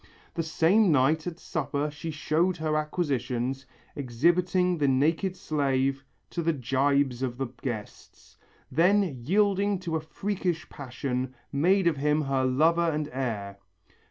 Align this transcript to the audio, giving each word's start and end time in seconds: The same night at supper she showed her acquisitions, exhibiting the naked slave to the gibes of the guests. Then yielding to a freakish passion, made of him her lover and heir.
The 0.33 0.41
same 0.41 0.91
night 0.91 1.27
at 1.27 1.37
supper 1.37 1.91
she 1.91 2.09
showed 2.09 2.57
her 2.57 2.75
acquisitions, 2.75 3.67
exhibiting 3.95 4.79
the 4.79 4.87
naked 4.87 5.35
slave 5.35 6.03
to 6.31 6.41
the 6.41 6.53
gibes 6.53 7.21
of 7.21 7.37
the 7.37 7.45
guests. 7.61 8.35
Then 8.71 9.03
yielding 9.23 9.77
to 9.81 9.95
a 9.95 10.01
freakish 10.01 10.67
passion, 10.69 11.35
made 11.51 11.85
of 11.85 11.97
him 11.97 12.21
her 12.23 12.45
lover 12.45 12.89
and 12.89 13.09
heir. 13.11 13.59